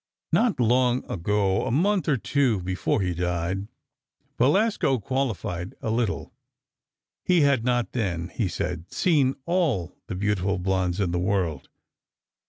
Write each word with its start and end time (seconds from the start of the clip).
Not 0.31 0.59
long 0.59 1.05
ago—a 1.05 1.69
month 1.69 2.07
or 2.09 2.17
two 2.17 2.59
before 2.63 3.01
he 3.01 3.13
died—Belasco 3.13 4.97
qualified—a 4.97 5.91
little: 5.91 6.33
He 7.23 7.41
had 7.41 7.63
not 7.63 7.91
then, 7.91 8.29
he 8.29 8.47
said, 8.47 8.91
seen 8.91 9.35
all 9.45 9.95
the 10.07 10.15
beautiful 10.15 10.57
blondes 10.57 10.99
in 10.99 11.11
the 11.11 11.19
world. 11.19 11.69